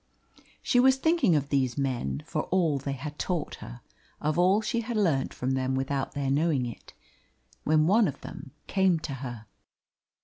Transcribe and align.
She 0.63 0.79
was 0.79 0.95
thinking 0.95 1.35
of 1.35 1.49
these 1.49 1.77
men, 1.77 2.23
for 2.25 2.45
all 2.45 2.79
they 2.79 2.93
had 2.93 3.19
taught 3.19 3.53
her, 3.61 3.81
of 4.19 4.39
all 4.39 4.59
she 4.59 4.81
had 4.81 4.97
learnt 4.97 5.31
from 5.31 5.51
them 5.51 5.75
without 5.75 6.13
their 6.13 6.31
knowing 6.31 6.65
it, 6.65 6.93
when 7.65 7.85
one 7.85 8.07
of 8.07 8.21
them 8.21 8.49
came 8.65 8.97
to 9.01 9.13
her. 9.21 9.45